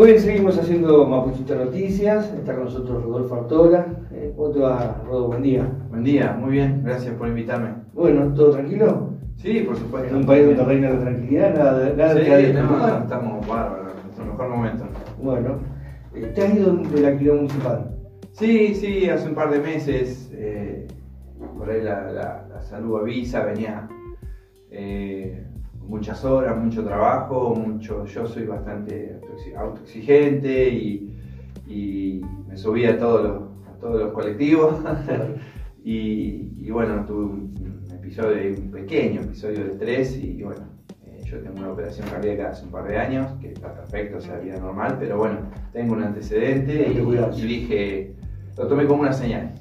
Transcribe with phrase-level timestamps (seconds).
[0.00, 2.32] Muy bien, seguimos haciendo Mapuchito Noticias.
[2.32, 3.86] Está con nosotros Rodolfo Artola.
[4.12, 5.28] Eh, ¿Cómo te va, Rodolfo?
[5.28, 5.70] Buen día.
[5.90, 7.74] Buen día, muy bien, gracias por invitarme.
[7.92, 9.10] Bueno, ¿todo tranquilo?
[9.36, 10.08] Sí, por supuesto.
[10.08, 13.92] En un país donde reina la tranquilidad, nada, nada sí, que no, no, estamos bárbaros,
[13.94, 14.84] en nuestro mejor momento.
[15.22, 15.58] Bueno,
[16.14, 17.94] eh, ¿te has ido de la actividad municipal?
[18.32, 20.88] Sí, sí, hace un par de meses, eh,
[21.58, 23.86] por ahí la, la- la salud avisa, venía
[24.70, 25.44] eh,
[25.90, 31.18] muchas horas, mucho trabajo, mucho, yo soy bastante autoexi- autoexigente y,
[31.66, 34.74] y me subía a todos los, a todos los colectivos.
[35.82, 37.54] Y, y bueno, tuve un
[37.90, 40.60] episodio, un pequeño episodio de estrés y bueno,
[41.06, 44.20] eh, yo tengo una operación cardíaca hace un par de años, que está perfecto, o
[44.20, 45.38] sea, vida normal, pero bueno,
[45.72, 48.14] tengo un antecedente y, dije,
[48.58, 49.54] lo tomé como una señal.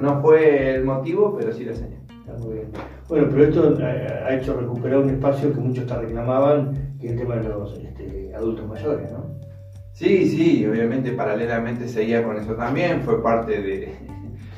[0.00, 1.95] No fue el motivo, pero sí la señal.
[2.26, 2.68] Está muy bien.
[3.08, 7.12] Bueno, pero esto eh, ha hecho recuperar un espacio que muchos te reclamaban, que es
[7.12, 9.26] el tema de los este, adultos mayores, ¿no?
[9.92, 13.92] Sí, sí, obviamente paralelamente seguía con eso también, fue parte de,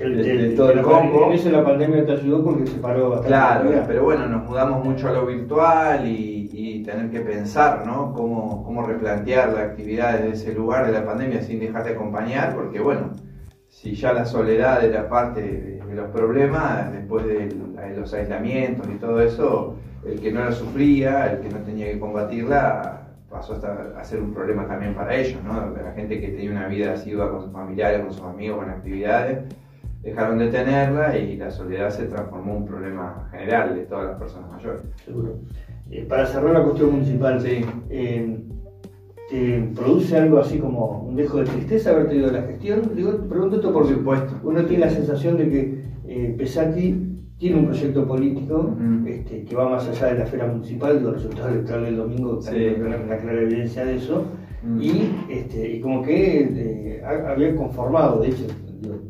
[0.01, 1.27] El- de- de todo el combo.
[1.27, 3.31] En eso la pandemia te ayudó porque se paró bastante.
[3.31, 7.87] la Claro, pero bueno, nos mudamos mucho a lo virtual y, y tener que pensar,
[7.87, 8.13] ¿no?
[8.15, 12.81] Cómo, cómo replantear la actividad desde ese lugar de la pandemia sin dejarte acompañar, porque
[12.81, 13.13] bueno,
[13.69, 17.55] si ya la soledad era parte los problemas, después de,
[17.97, 21.99] los aislamientos y todo eso, el que no la sufría, el que no tenía que
[21.99, 25.53] combatirla, pasó hasta a ser un problema también para ellos, ¿no?
[25.83, 29.41] La gente que tenía una vida asidua con sus familiares, con sus amigos, con actividades
[30.03, 34.19] dejaron de tenerla y la soledad se transformó en un problema general de todas las
[34.19, 34.83] personas mayores.
[35.05, 35.37] Seguro.
[35.91, 37.65] Eh, para cerrar la cuestión municipal, Sí.
[37.91, 38.39] eh,
[39.29, 42.83] ¿te produce algo así como un dejo de tristeza haberte ido de la gestión?
[42.95, 44.35] Digo, te pregunto esto porque Por supuesto.
[44.45, 45.78] uno tiene la sensación de que
[46.09, 47.05] eh, Pesati
[47.39, 48.75] tiene un proyecto político
[49.07, 52.43] este, que va más allá de la esfera municipal, y los resultados electorales del domingo
[52.43, 52.51] Sí.
[52.85, 54.25] una clara evidencia de eso,
[54.81, 54.91] y,
[55.31, 58.45] este, y como que eh, ha- había conformado, de hecho,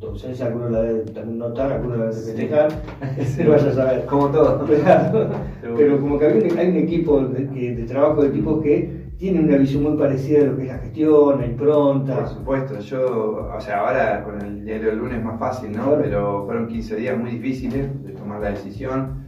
[0.01, 2.69] tu ausencia algunos la deben notar, algunos la deben festejar,
[3.25, 3.43] Sí.
[3.45, 4.05] vayas a saber.
[4.07, 4.65] Como todo.
[4.67, 5.31] Claro.
[5.77, 7.45] Pero como que hay un, hay un equipo de,
[7.75, 10.79] de trabajo de tipos que tiene una visión muy parecida de lo que es la
[10.79, 12.21] gestión, la impronta.
[12.21, 15.87] Por supuesto, yo, o sea, ahora con el diario del lunes es más fácil, ¿no?
[15.87, 16.01] Claro.
[16.03, 19.25] Pero fueron 15 días muy difíciles de tomar la decisión.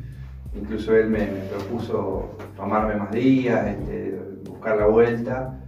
[0.54, 4.16] Incluso él me, me propuso tomarme más días, este,
[4.48, 5.60] buscar la vuelta.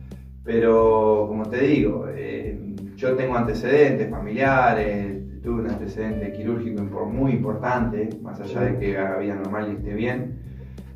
[0.44, 2.60] Pero, como te digo, eh,
[2.96, 9.18] yo tengo antecedentes familiares, tuve un antecedente quirúrgico muy importante, más allá de que haga
[9.18, 10.51] vida normal y esté bien.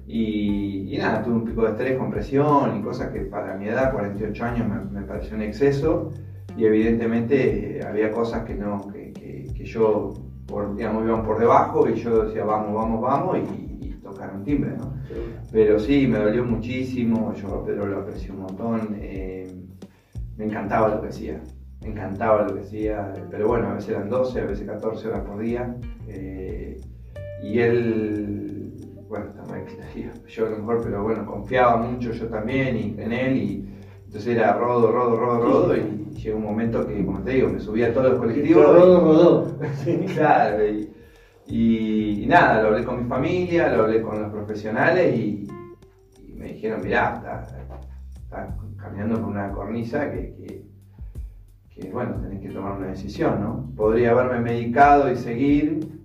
[0.07, 3.67] Y, y nada, tuve un pico de estrés con presión y cosas que para mi
[3.69, 6.13] edad, 48 años, me, me pareció un exceso.
[6.57, 10.13] Y evidentemente eh, había cosas que, no, que, que- que yo,
[10.47, 14.73] por, digamos, iban por debajo y yo decía, vamos, vamos, vamos, y, y tocaron timbre,
[14.77, 14.93] ¿no?
[15.51, 19.51] Pero sí, me dolió muchísimo, yo a Pedro lo aprecio un montón, eh,
[20.37, 21.41] me encantaba lo que hacía,
[21.83, 25.21] me encantaba lo que hacía, pero bueno, a veces eran 12, a veces 14 horas
[25.23, 25.75] por día,
[26.09, 26.79] eh,
[27.43, 28.56] y él,
[29.09, 29.27] bueno,
[30.27, 33.69] yo a lo mejor, pero bueno, confiaba mucho yo también y, en él, y
[34.07, 37.61] entonces era rodo, rodo, rodo, rodo, y llegó un momento que, como te digo, me
[37.61, 38.63] subía a todos los colectivos.
[38.63, 39.57] y- Rodó, rodó.
[39.85, 39.97] Sí.
[40.15, 40.91] Claro, y,
[41.47, 45.47] y- y nada, lo hablé con mi familia, lo hablé con los profesionales y,
[46.27, 47.55] y me dijeron, mirá, estás
[48.17, 50.67] está caminando por una cornisa que, que-
[51.71, 53.71] que, bueno, tenés que tomar una decisión, ¿no?
[53.77, 55.96] Podría haberme medicado y seguir,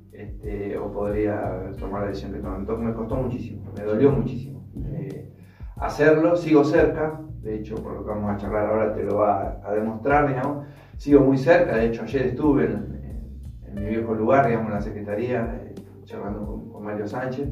[0.44, 2.88] este, o podría tomar la decisión que tomé.
[2.88, 4.68] Me costó muchísimo, me dolió muchísimo.
[4.85, 5.31] eh,
[5.78, 9.41] hacerlo, sigo cerca, de hecho, por lo que vamos a charlar ahora te lo va
[9.63, 10.66] a, a demostrar, digamos,
[10.97, 12.72] sigo muy cerca, de hecho ayer estuve en,
[13.03, 15.75] en- en mi viejo lugar, digamos, en la secretaría, eh,
[16.06, 17.50] charlando con, con Mario Sánchez,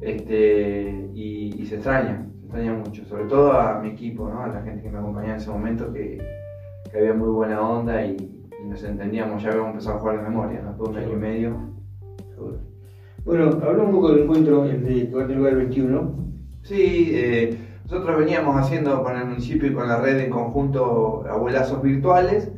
[0.00, 4.42] este, y, y se extraña, se extraña mucho, sobre todo a mi equipo, ¿no?
[4.42, 6.18] a la gente que me acompañaba en ese momento, que,
[6.90, 8.16] que había muy buena onda y,
[8.62, 10.72] y nos entendíamos, ya habíamos empezado a jugar de memoria, ¿no?
[10.74, 11.76] Todo un año y medio.
[13.24, 16.14] Bueno, habla un poco del encuentro el de, lugar el 21.
[16.62, 21.82] Sí, eh, nosotros veníamos haciendo con el municipio y con la red en conjunto abuelazos
[21.82, 22.50] virtuales,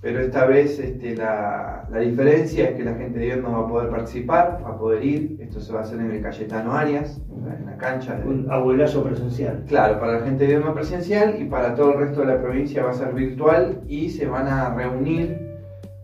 [0.00, 3.68] pero esta vez este, la, la diferencia es que la gente de Vierno va a
[3.68, 5.38] poder participar, va a poder ir.
[5.40, 8.14] Esto se va a hacer en el Cayetano Arias, en la, en la cancha.
[8.16, 9.64] de- Un abuelazo presencial.
[9.66, 12.84] Claro, para la gente de Vierno presencial y para todo el resto de la provincia
[12.84, 15.43] va a ser virtual y se van a reunir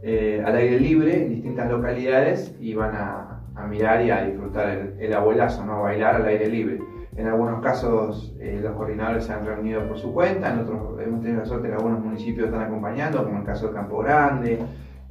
[0.03, 3.37] eh, al aire libre en distintas localidades y van a,
[3.69, 5.83] mirar y a disfrutar el, el abuelazo, ¿no?
[5.83, 6.79] bailar al aire libre.
[7.17, 11.21] En algunos casos eh, los coordinadores se han reunido por su cuenta, en otros hemos
[11.21, 14.59] tenido la suerte que algunos municipios están acompañando, como el caso de Campo Grande,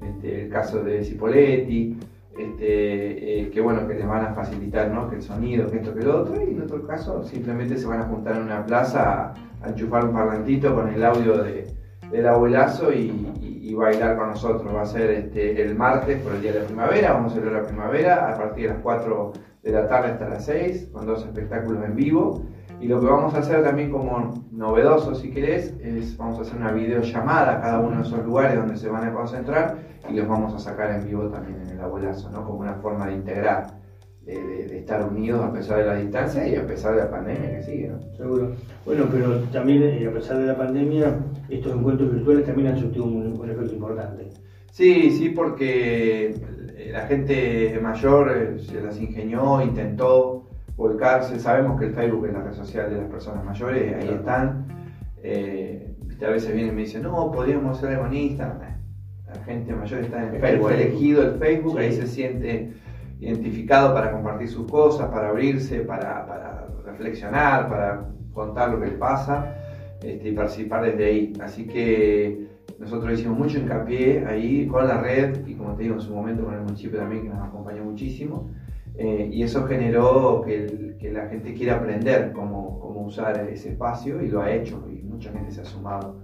[0.02, 2.00] este, el caso de Cipoletti,
[2.38, 5.10] este, eh, que bueno, que les van a facilitar, ¿no?
[5.10, 8.00] Que el sonido, que esto, que lo otro, y en otro caso simplemente se van
[8.00, 13.49] a juntar en una plaza a, enchufar un parlantito con el audio del abuelazo y,
[13.74, 14.74] bailar con nosotros.
[14.74, 17.64] Va a ser este, el martes por el día de la primavera, vamos a celebrar
[17.64, 19.34] la primavera a partir de las 4
[19.64, 22.44] de la tarde hasta las 6, con dos espectáculos en vivo.
[22.80, 26.56] Y lo que vamos a hacer también como novedoso, si querés, es vamos a hacer
[26.58, 29.76] una videollamada a cada uno de esos lugares donde se van a concentrar
[30.10, 32.46] y los vamos a sacar en vivo también en el abuelazo, ¿no?
[32.46, 33.79] Como una forma de integrar,
[34.36, 37.64] de, estar unidos a pesar de la distancia y a pesar de la pandemia que
[37.64, 38.00] sigue, ¿no?
[38.16, 38.56] Seguro.
[38.86, 43.06] Bueno, pero también eh, a pesar de la pandemia, estos encuentros virtuales también han surtido
[43.06, 44.30] un, un efecto importante.
[44.72, 46.36] Sí, sí, porque
[46.92, 51.40] la gente mayor eh, se las ingenió, intentó volcarse.
[51.40, 54.66] Sabemos que el Facebook es la red social de las personas mayores, ahí están.
[55.22, 55.86] Eh,
[56.22, 60.40] a veces vienen y me dicen, no, podríamos ser algo La gente mayor está en
[60.40, 62.74] Facebook, ha elegido el Facebook, ahí se siente
[63.20, 69.56] identificado para compartir sus cosas, para abrirse, para, reflexionar, para contar lo que le pasa
[70.02, 71.34] este, y participar desde ahí.
[71.42, 72.48] Así que
[72.80, 76.46] nosotros hicimos mucho hincapié ahí con la red y como te digo en su momento
[76.46, 78.50] con el municipio también que nos acompañó muchísimo.
[78.96, 84.28] Eh, y eso generó que, la gente quiera aprender cómo, cómo, usar ese espacio y
[84.28, 86.18] lo ha hecho y mucha gente se ha sumado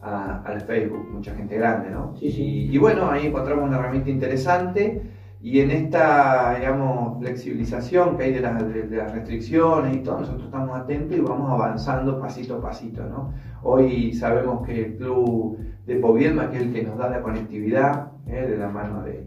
[0.00, 2.14] al Facebook, mucha gente grande, ¿no?
[2.16, 2.68] Sí, sí.
[2.70, 5.00] Y, bueno, ahí encontramos una herramienta interesante
[5.44, 10.74] y en esta, digamos, flexibilización que hay de, de, las restricciones y todo, nosotros estamos
[10.74, 13.30] atentos y vamos avanzando pasito a pasito, ¿no?
[13.62, 18.12] Hoy sabemos que el club de Povielma, que es el que nos da la conectividad,
[18.26, 18.46] ¿eh?
[18.46, 19.22] de la mano de,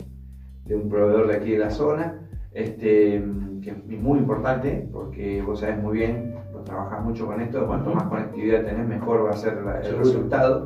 [0.66, 3.24] de un proveedor de aquí de la zona, este,
[3.62, 7.94] que es muy importante porque vos sabés muy bien, vos trabajás mucho con esto, cuanto
[7.94, 10.66] más conectividad tenés, mejor va a ser el resultado.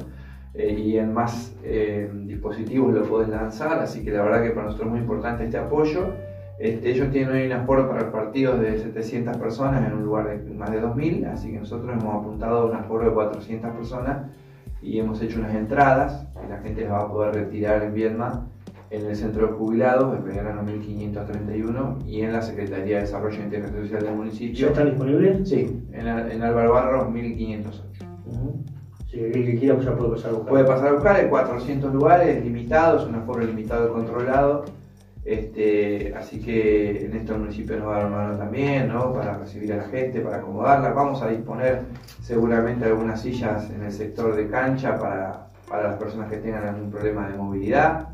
[0.53, 4.65] Eh, y en más eh, dispositivos lo podés lanzar, así que la verdad que para
[4.65, 6.13] nosotros es muy importante este apoyo.
[6.59, 10.53] Este, ellos tienen hoy un aforo para partidos de 700 personas en un lugar de
[10.53, 14.30] más de 2000, así que nosotros hemos apuntado a un aforo de 400 personas
[14.81, 18.48] y hemos hecho unas entradas que la gente las va a poder retirar en Viedma
[18.92, 23.44] en el Centro de Jubilados, en Belgrano 1531, y en la Secretaría de Desarrollo e
[23.45, 24.59] Integración Social del municipio.
[24.59, 25.48] ¿Ya están disponibles?
[25.48, 27.83] Sí, en, en Álvaro Barros 1508.
[29.12, 30.50] Si el que quiera ya puede pasar a buscar.
[30.50, 34.63] Puede pasar a buscar, hay 400 lugares limitados, un aforo limitado y controlado.
[35.25, 39.13] Este, así que en estos municipios nos va a dar mano también, ¿no?
[39.13, 40.94] Para recibir a la gente, para acomodarla.
[40.94, 41.81] Vamos a disponer
[42.22, 46.90] seguramente algunas sillas en el sector de cancha para, para las personas que tengan algún
[46.90, 48.08] problema de movilidad.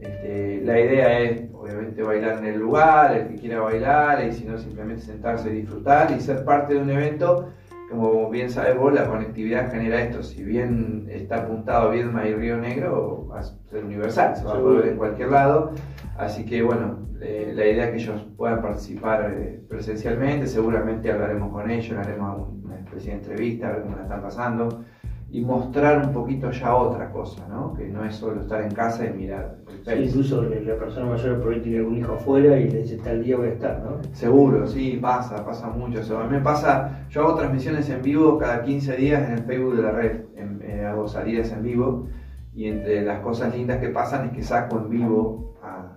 [0.00, 4.46] Este, la idea es, obviamente, bailar en el lugar, el que quiera bailar, y si
[4.46, 7.50] no, simplemente sentarse y disfrutar y ser parte de un evento.
[7.88, 10.22] Como bien sabes vos, la conectividad genera esto.
[10.22, 14.52] Si bien está apuntado a Viedma y Río Negro, va a ser universal, se va
[14.52, 15.72] a poder ver en cualquier lado.
[16.16, 20.46] Así que, bueno, eh, la idea es que ellos puedan participar eh, presencialmente.
[20.46, 24.84] Seguramente hablaremos con ellos, haremos una especie de entrevista, a ver cómo la están pasando
[25.30, 27.74] y mostrar un poquito ya otra cosa, ¿no?
[27.74, 31.52] Que no es solo estar en casa y mirar el incluso la persona mayor por
[31.52, 33.98] ahí tiene algún hijo afuera y le dice tal día voy a estar, ¿no?
[34.12, 36.18] Seguro, sí, pasa, pasa mucho.
[36.18, 39.76] a mí me pasa, yo hago transmisiones en vivo cada 15 días en el Facebook
[39.76, 42.06] de la red, eh, hago salidas en vivo
[42.54, 45.94] y entre las cosas lindas que pasan es que saco en vivo a,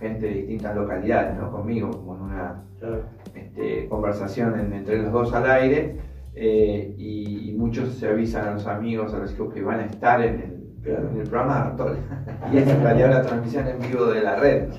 [0.00, 1.52] gente de distintas localidades, ¿no?
[1.52, 2.62] Conmigo, como en una
[3.34, 5.98] este, conversación entre los dos al aire
[6.34, 10.22] eh, y, muchos se avisan a los amigos, a los hijos que van a estar
[10.22, 11.96] en el, en el programa de Artol.
[12.52, 14.70] y es en realidad la transmisión en vivo de la red,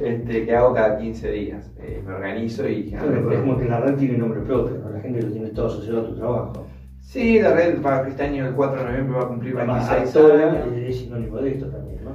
[0.00, 1.72] este, que hago cada 15 días.
[1.80, 3.34] Eh, me organizo y generalmente...
[3.34, 6.06] es como que la red tiene nombre propio, la gente lo tiene todo asociado a
[6.06, 6.66] tu trabajo.
[7.00, 10.66] Sí, la red para este año, el 4 de noviembre, va a cumplir 26 años.
[10.76, 12.12] Es sinónimo de esto también, ¿no?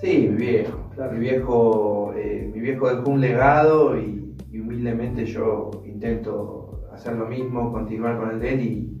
[0.00, 0.90] Sí, mi viejo.
[1.12, 6.59] Mi, viejo eh, mi viejo dejó un legado y humildemente yo intento
[7.00, 8.96] hacer lo mismo, continuar con el de él y,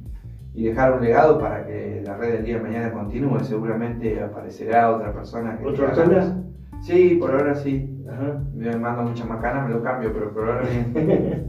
[0.62, 3.40] dejar un legado para que la red del día de mañana continúe.
[3.40, 5.66] Seguramente aparecerá otra persona que.
[5.66, 6.36] ¿Otro Artola?
[6.80, 7.96] Sí, por ahora sí.
[8.54, 10.92] Me mando muchas macanas, me lo cambio, pero por ahora bien.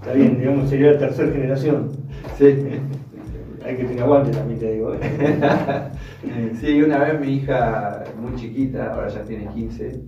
[0.00, 1.90] Está bien, digamos, sería la tercera generación.
[2.36, 2.44] Sí.
[3.64, 4.92] Hay que tener aguante también, te digo.
[4.92, 5.90] ¿eh?
[6.60, 10.02] sí, una vez mi hija, muy chiquita, ahora ya tiene 15,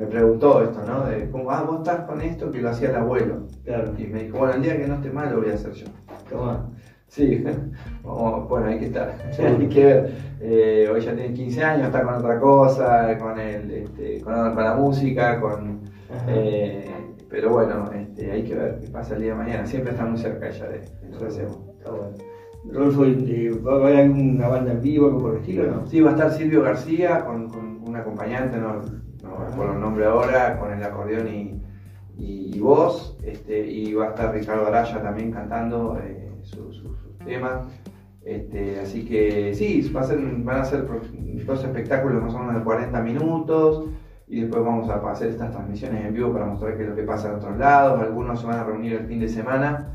[0.00, 1.04] me preguntó esto, ¿no?
[1.04, 3.46] De cómo, ah, vos estás con esto que lo hacía el abuelo.
[3.64, 3.92] Claro.
[3.98, 5.86] Y me dijo, bueno, el día que no esté mal lo voy a hacer yo.
[6.30, 6.70] Toma.
[7.06, 7.44] Sí,
[8.02, 10.12] bueno, hay que estar, hay que ver.
[10.40, 14.74] Eh, hoy ya tiene 15 años, está con otra cosa, con, el, este, con, la
[14.74, 15.80] música, con...
[16.28, 16.88] Eh,
[17.28, 19.66] pero bueno, este, hay que ver qué pasa el día de mañana.
[19.66, 20.80] Siempre está muy cerca ella de,
[21.10, 21.58] lo que hacemos.
[21.76, 22.16] Está bueno.
[22.72, 23.02] Rodolfo,
[23.66, 25.86] ¿va a haber alguna banda en vivo, algo por el estilo no?
[25.86, 28.82] Sí, va a estar Silvio García con, con un acompañante, ¿no?
[29.56, 31.28] No el nombre ahora, con el acordeón
[32.16, 33.18] y, voz.
[33.22, 36.84] Este, y va a estar Ricardo Araya también cantando eh, sus
[37.24, 37.62] temas.
[38.22, 40.86] Este, así que sí, van a ser
[41.46, 43.86] dos espectáculos más o menos de 40 minutos
[44.28, 47.02] y después vamos a hacer estas transmisiones en vivo para mostrar qué es lo que
[47.02, 48.00] pasa en otros lados.
[48.00, 49.88] Algunos se van a reunir el fin de semana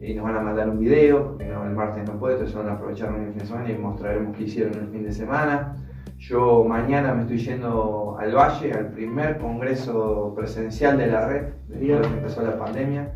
[0.00, 3.14] y nos van a mandar un video, el martes no puede, entonces van a aprovechar
[3.14, 5.76] el fin de semana y mostraremos qué hicieron el fin de semana.
[6.28, 11.86] Yo mañana me estoy yendo al Valle, al primer congreso presencial de la red, desde
[11.86, 13.12] que empezó la pandemia.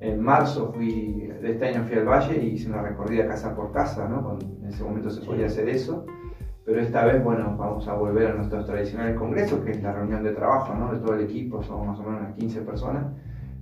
[0.00, 3.72] En marzo fui, de este año fui al Valle y hice una recorrida casa por
[3.72, 4.38] casa, ¿no?
[4.40, 6.04] en ese momento se podía hacer eso
[6.68, 10.22] pero esta vez, bueno, vamos a volver a nuestros tradicionales congresos, que es la reunión
[10.22, 10.92] de trabajo, ¿no?
[10.92, 13.06] De todo el equipo, somos más o menos unas 15 personas.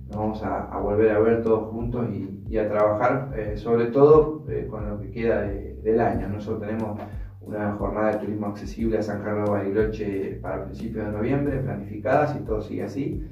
[0.09, 4.67] Nos vamos a, volver a ver todos juntos y, a trabajar, eh, sobre todo eh,
[4.69, 6.27] con lo que queda del año.
[6.27, 6.99] Nosotros tenemos
[7.47, 12.27] una jornada de turismo accesible a San Carlos de Bariloche para principios de noviembre, planificada,
[12.27, 13.25] si todo sigue así.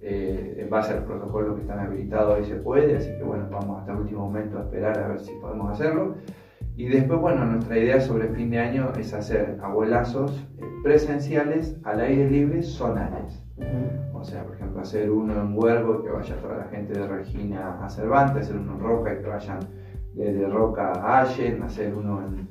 [0.00, 3.46] Eh, en base a los protocolos que están habilitados hoy se puede, así que bueno,
[3.48, 6.16] vamos hasta el último momento a esperar a ver si podemos hacerlo.
[6.74, 12.00] Y después, bueno, nuestra idea sobre fin de año es hacer abuelazos eh, presenciales al
[12.00, 13.44] aire libre zonales.
[14.12, 17.84] O sea, por ejemplo, hacer uno en Huervo que vaya toda la gente de Regina
[17.84, 19.58] a Cervantes, hacer uno en Roca y que vayan
[20.14, 22.48] desde Roca a Allen, hacer uno en,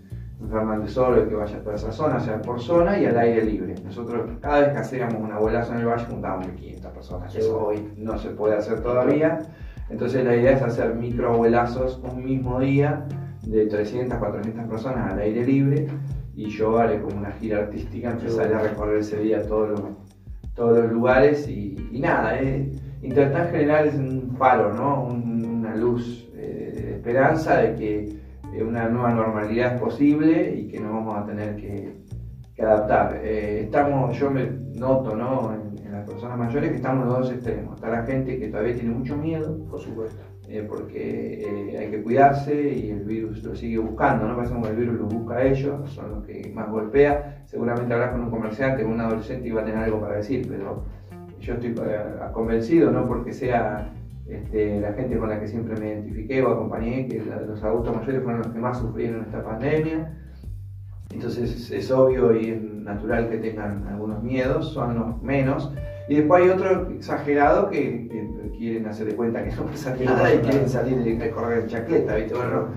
[0.50, 3.44] Fernández Oro y que vaya toda esa zona, o sea, por zona y al aire
[3.44, 3.76] libre.
[3.84, 7.94] Nosotros cada vez que hacíamos un abuelazo en el valle juntábamos 500 personas, eso hoy
[7.98, 9.40] no se puede hacer todavía.
[9.90, 13.06] Entonces la idea es hacer micro abuelazos un mismo día
[13.44, 15.88] de 300, 400 personas al aire libre
[16.36, 19.82] y yo haré como una gira artística, empezaré a recorrer ese día todos los,
[20.56, 22.72] todos los lugares y, nada, eh,
[23.02, 25.04] intentar generar un faro, ¿no?
[25.04, 28.21] una luz eh, de esperanza de que
[28.62, 32.02] una nueva normalidad es posible y que no vamos a tener que,
[32.62, 33.22] adaptar.
[33.24, 35.52] Eh, estamos, yo me noto ¿no?
[35.52, 37.76] En, en, las personas mayores que estamos en los dos extremos.
[37.76, 42.04] Está la gente que todavía tiene mucho miedo, por supuesto eh, porque eh, hay que
[42.04, 44.36] cuidarse y el virus lo sigue buscando, ¿no?
[44.36, 47.44] Parece como el virus lo busca a ellos, son los que más golpea.
[47.46, 50.46] Seguramente hablas con un comerciante, con un adolescente y va a tener algo para decir,
[50.50, 50.84] pero
[51.40, 52.04] yo estoy eh,
[52.34, 53.94] convencido, no porque sea
[54.32, 58.24] este, la gente con la que siempre me identifiqué o acompañé, que los adultos mayores
[58.24, 60.18] fueron los que más sufrieron esta pandemia.
[61.12, 65.74] Entonces es obvio y es natural que tengan algunos miedos, son los menos.
[66.08, 68.10] Y después hay otro exagerado que,
[68.58, 72.16] quieren hacer de cuenta que no pasa nada y quieren salir y recorrer en chacleta,
[72.16, 72.36] ¿viste?
[72.36, 72.68] Bueno,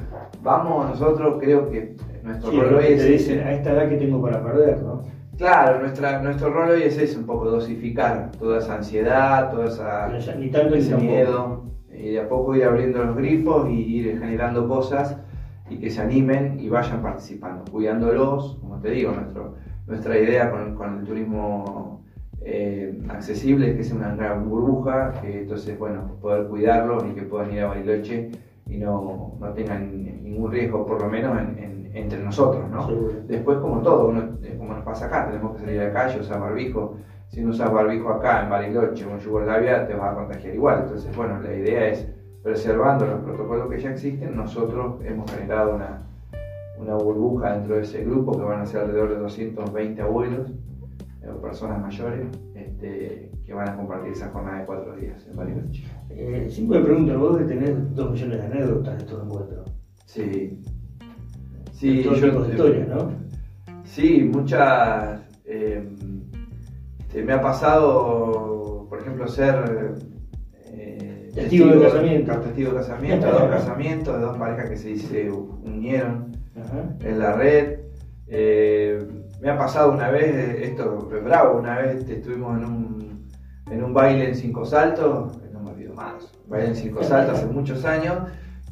[0.42, 3.06] vamos, nosotros creo que nuestro rol es...
[3.06, 5.02] dicen, a esta edad que tengo para perder, ¿no?
[5.36, 10.34] Claro, nuestra, nuestro rol hoy es eso, un poco dosificar toda esa ansiedad, toda esa,
[10.36, 14.68] ni tanto ese miedo, y de a poco ir abriendo los grifos y ir generando
[14.68, 15.16] cosas
[15.68, 19.54] y que se animen y vayan participando, cuidándolos, como te digo, nuestro,
[19.86, 22.04] nuestra idea con, con el turismo
[22.42, 27.52] eh, accesible, que es una gran burbuja, que entonces, bueno, poder cuidarlos y que puedan
[27.52, 28.30] ir a Bariloche
[28.66, 31.36] y no, no tengan ningún riesgo, por lo menos
[31.94, 32.88] entre nosotros, ¿no?
[33.26, 36.40] Después, como todo, eh, como nos pasa acá, tenemos que salir a la calle, usar
[36.40, 36.96] barbijo.
[37.28, 40.80] Si no usas barbijo acá en Bariloche o en Yugoslavia, te vas a contagiar igual.
[40.82, 42.06] Entonces, bueno, la idea es,
[42.42, 46.02] preservando los protocolos que ya existen, nosotros hemos generado una,
[46.78, 50.52] una burbuja dentro de ese grupo que van a ser alrededor de 220 abuelos
[51.40, 55.84] personas mayores este, que van a compartir esa jornada de cuatro días en Bariloche.
[56.10, 59.72] Eh, siempre me pregunto, vos de tener dos millones de anécdotas de estos encuentros.
[60.06, 60.62] Sí.
[61.84, 63.12] Sí, yo, de historias, ¿no?
[63.84, 65.20] Sí, muchas.
[65.44, 65.86] Eh,
[66.98, 69.92] este, me ha pasado, por ejemplo, ser
[70.64, 72.40] eh, testigo, de casamiento.
[72.40, 76.32] Testigo de casamiento, dos casamientos de dos parejas que se, se unieron
[77.00, 77.80] en la red.
[78.28, 79.06] Eh,
[79.42, 83.28] me ha pasado una vez, esto es bravo, una vez estuvimos en un,
[83.70, 87.46] en un baile en cinco saltos, no me olvido más, baile en cinco saltos hace
[87.52, 88.20] muchos años,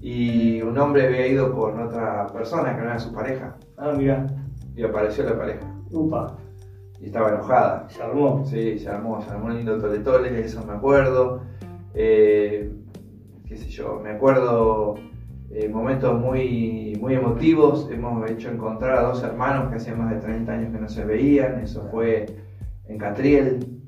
[0.02, 3.56] y un hombre había ido con otra persona que no era su pareja.
[3.76, 4.26] Ah, mira.
[4.74, 5.60] Y apareció la pareja.
[5.92, 6.36] Upa.
[7.00, 7.88] Y estaba enojada.
[7.88, 8.44] Se armó.
[8.44, 11.42] Sí, se armó, se armó un lindo tole eso me acuerdo.
[11.94, 12.72] Eh,
[13.46, 14.96] qué sé yo, me acuerdo
[15.52, 17.88] eh, momentos muy, muy emotivos.
[17.88, 21.04] Hemos hecho encontrar a dos hermanos que hacía más de 30 años que no se
[21.04, 21.60] veían.
[21.60, 22.26] Eso fue
[22.88, 23.80] en Catriel.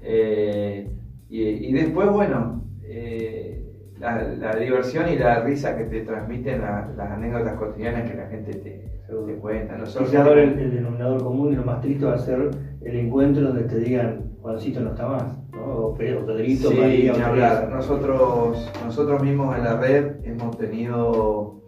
[0.00, 0.88] Eh,
[1.28, 3.69] y, después, bueno, eh,
[4.00, 8.90] la, diversión y la risa que te transmiten las anécdotas cotidianas que la gente te,
[9.06, 9.76] te cuenta.
[9.76, 13.64] Nosotros, el, el, denominador común y lo más triste va a ser el encuentro donde
[13.64, 15.38] te digan, Juancito no está más.
[15.62, 17.68] O Pedrito, sí, hablar.
[17.68, 21.60] Nosotros, nosotros mismos en la red hemos tenido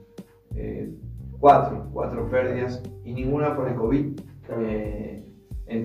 [0.57, 0.91] eh,
[1.39, 4.21] cuatro, cuatro pérdidas y ninguna por el COVID.
[4.59, 5.25] Eh,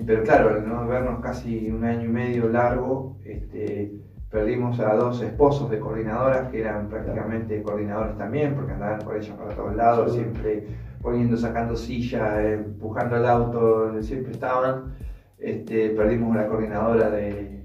[0.06, 0.86] pero claro, ¿no?
[0.86, 3.92] vernos casi un año y medio largo, este,
[4.30, 9.34] Perdimos a dos esposos de coordinadoras que eran prácticamente coordinadores también, porque andaban por ellos
[9.36, 10.66] para todos lados, siempre
[11.00, 14.96] poniendo, sacando silla, empujando el auto, siempre estaban.
[15.38, 17.64] Este, perdimos una coordinadora de,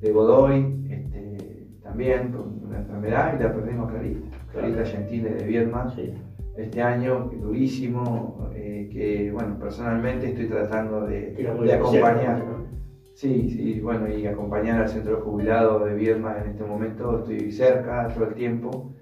[0.00, 4.20] de Godoy, este, también con una enfermedad, y la perdimos Clarita,
[4.52, 5.94] Clarita Gentile de Viedma.
[6.56, 12.59] Este año, durísimo, eh, que bueno, personalmente estoy tratando de, de acompañar.
[13.20, 18.08] Sí, sí, bueno, y acompañar al centro jubilado de Viedma en este momento, estoy cerca
[18.14, 18.94] todo el tiempo.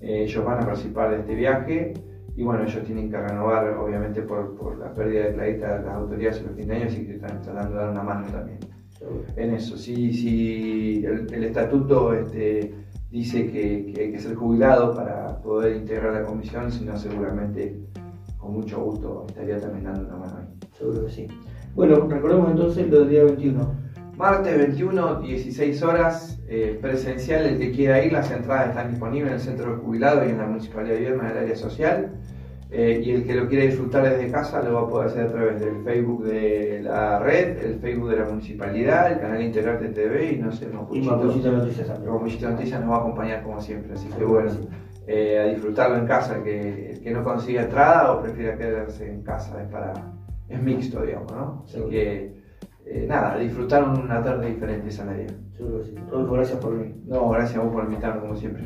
[0.00, 1.92] Eh, ellos van a participar de este viaje
[2.34, 6.38] y bueno, ellos tienen que renovar, obviamente, por, por la pérdida de Clarita las autoridades
[6.38, 8.60] en los 15 años y que están tratando de una mano también
[9.36, 9.76] en eso.
[9.76, 12.72] Si, si el, estatuto este,
[13.10, 17.78] dice que, que, hay que ser jubilado para poder integrar la comisión, si no, seguramente
[18.38, 20.46] con mucho gusto estaría también dando una mano ahí.
[20.78, 21.26] Seguro que sí.
[21.76, 23.74] Bueno, recordemos entonces lo del día 21.
[24.16, 29.34] Martes 21, 16 horas, eh, presencial, el que quiera ir, las entradas están disponibles en
[29.34, 32.12] el Centro de Jubilados y en la Municipalidad de Vierma, en el área social.
[32.70, 35.28] Eh, y el que lo quiera disfrutar desde casa lo va a poder hacer a
[35.28, 40.32] través del Facebook de la red, el Facebook de la municipalidad, el canal Integrarte TV
[40.32, 42.10] y no sé, Mapuchito Noticias también.
[42.10, 44.50] Mapuchito Noticias nos va a acompañar como siempre, así que bueno,
[45.06, 49.10] eh, a disfrutarlo en casa, el que, el que no consiga entrada o prefiera quedarse
[49.10, 50.15] en casa, es para
[50.48, 51.64] es mixto, digamos, ¿no?
[51.64, 52.42] Así que,
[52.86, 55.26] eh, nada, disfrutar una tarde diferente esa día.
[55.56, 55.94] Seguro que sí.
[56.10, 56.96] Rodolfo, gracias por venir.
[57.06, 58.64] No, gracias a vos por invitarme, como siempre.